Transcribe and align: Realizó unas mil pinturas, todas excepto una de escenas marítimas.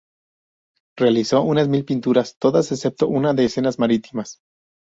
Realizó 0.97 1.43
unas 1.43 1.67
mil 1.67 1.85
pinturas, 1.85 2.35
todas 2.39 2.71
excepto 2.71 3.07
una 3.07 3.35
de 3.35 3.45
escenas 3.45 3.77
marítimas. 3.77 4.39